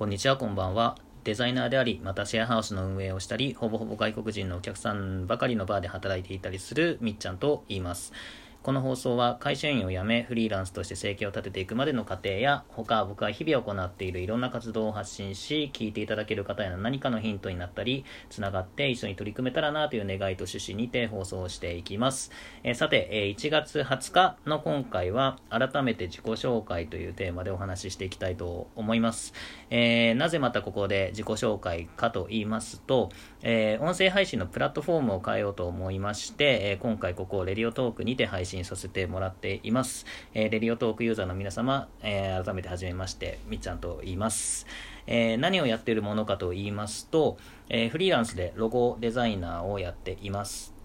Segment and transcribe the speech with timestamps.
[0.00, 0.96] こんにちは、こんばんは。
[1.24, 8.14] デザイナーであり、またシェアハウスの運営をしたり、ほぼほぼ外国人のお客さんばかりのバーで働いていたりするみっちゃんと言います。
[8.62, 29.32] この放送は会社員を辞めフリーランスとして生計を立てていくまでの過程や他僕は日々行っているいろんな活動を発信し聞いていただける方への何かのヒントになったりつながって一緒に取り組めたらなという願いと趣旨にて放送していきます、えー、さて、えー、1月20日の今回は改めて自己紹介というテーマでお話ししていきたいと思います、
[29.70, 33.08] えー、なぜまたここで自己紹介かと言いますと、
[33.42, 40.06] え音声配信のプラットフォームを変えようと思いまして、え今回ここをレディオトークにて配信信させてもらっています。
[40.34, 44.66] えー、レディオトークユーザーの皆様、えー、改めてはじめまして、みっちゃんと言います。
[45.06, 50.79] えー、何をやっているものかと言いますと、えフリーランスでロゴデザイナーをやっています。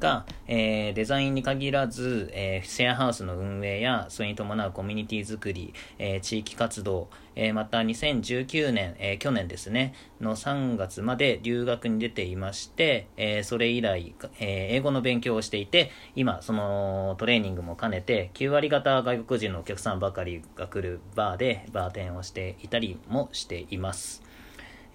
[0.00, 24.27] が、えー、デザインに限らず、えー、シェアハウスの運営やそれに伴うコミュニティ作り、えー、地域活動、えまた2019年、え去年ですねの3月まで留学に出ていまして、えそれ以来、え英語の勉強をしていて今そのトレーニングも兼ねて9割方外国人のお客さんばかりが来るバーでバーテンをしていたりもしています。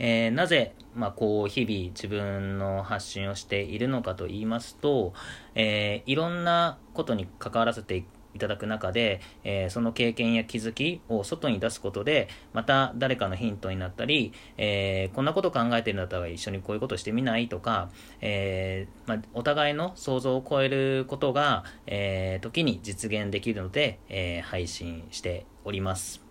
[0.06, 5.14] えー、なぜ、まあ、こう日々自分の発信をしているのかと言いますと、
[5.56, 26.22] えー、いろんなことに関わらせていただく中で、えー、その経験や気づきを外に出すことでまた誰かのヒントになったり、えー、こんなこと考えてるんだったら一緒にこういうことしてみないとか、えー、まあ、お互いの想像を超えることが、え時に実現できるので、え配信しております。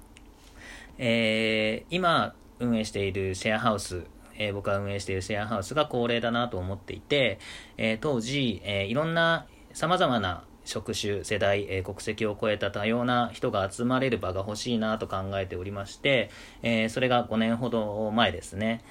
[0.99, 4.05] え今運営しているシェアハウス、
[4.37, 7.39] えー、僕が運営しているシェアハウスが高齢だなと思っていて、
[7.77, 16.31] えー、当時、えー、いろんな様々な職種、世代、えー、国籍を超えた多様な人が集まれる場が欲しいなと考えておりまして、
[16.63, 18.83] えー、それが5年ほど前ですね。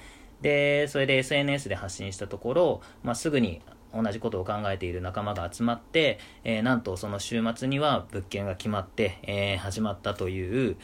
[0.42, 3.62] で、それで SNS で発信したところ、まあ、すぐに
[3.94, 10.76] 同じことを考えている仲間が集まって、えー、なんとその週末には物件が決まって、えー、始まったという、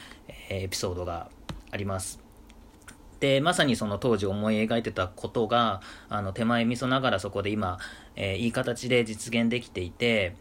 [0.50, 1.30] えー、エピソードが
[1.70, 2.27] あります。
[3.20, 7.78] で、まさにその当時思い描いてたことが、あの、手前味噌ながらそこで今、
[8.16, 10.36] えー、いい形で実現できていて、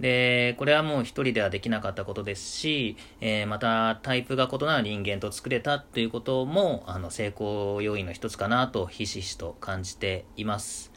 [0.00, 10.92] で、これはもう一人ではできなかったことですし、えー、またタイプが異なる人間と作れたということも、あの、成功要因の一つかなと、ひしひしと感じています。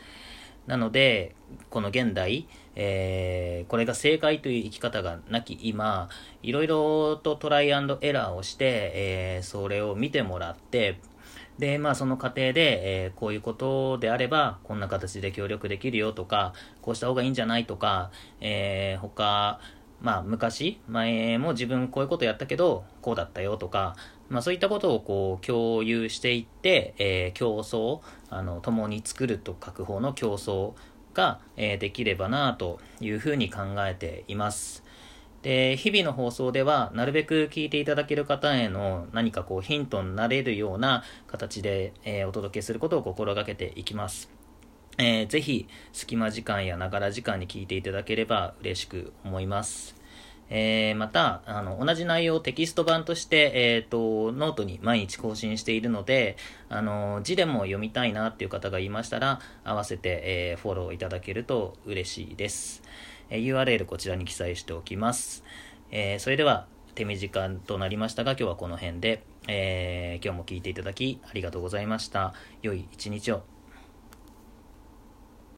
[0.68, 1.36] なので、
[1.70, 6.10] この現代、えー、これが正解という生き方がなき今、
[6.44, 11.00] いろいろとトライアンドエラーをして、えー、それを見てもらって、
[11.58, 19.60] で、まあその過程で、えー、こういうことであれば、こんな形で協力できるよとか、こうした方がいいんじゃないとか、えー、他、
[20.02, 23.98] まあ昔、前も自分こういうことやったけど、こうだったよとか、
[24.30, 30.74] まあそういったことをこう共有していって、えー、競争、あの、共に作ると書く方の競争
[31.14, 34.84] が、えー、できればなというふうに考えています。
[35.42, 44.30] で、日々の放送では、なるべく聞いていただける方への何かこうヒントになれるような形で、えー、お届けすることを心がけていきます。
[44.98, 49.99] えー、ぜひ、隙間時間やながら時間に聞いていただければ嬉しく思います。
[50.50, 56.38] えー、また、あの、同じ内容をテキスト版として、えっ、ー、と、ノートに毎日更新しているので、
[56.70, 62.82] あの、字でも読みたいなっていう方がいましたら、合わせて、えー、フォローいただけると嬉しいです。
[63.30, 65.44] え URL こちらに記載しておきます。
[65.92, 72.34] えそれでは、手短となりましたが、今日はこの辺で、え今日も聞いていただきありがとうございました。
[72.64, 73.59] 良い一日を。